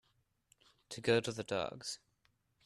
[0.89, 1.99] To go to the dogs.